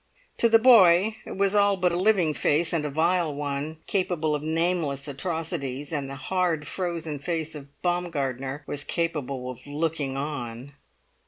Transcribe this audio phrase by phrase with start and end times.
[0.39, 4.33] To the boy it was all but a living face, and a vile one, capable
[4.33, 10.73] of nameless atrocities; and the hard frozen face of Baumgartner was capable of looking on.